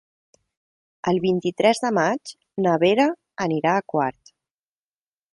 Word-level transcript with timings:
El 1.09 1.19
vint-i-tres 1.25 1.81
de 1.83 1.91
maig 1.97 2.33
na 2.65 2.73
Vera 2.83 3.05
anirà 3.47 3.75
a 3.81 3.85
Quart. 3.95 4.33